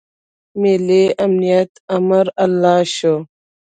[0.61, 3.15] ملي امنیت د امرالله شو.